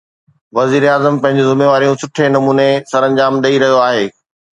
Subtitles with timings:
[0.57, 4.09] وزيراعظم پنهنجون ذميواريون سٺي نموني سرانجام ڏئي رهيو آهي.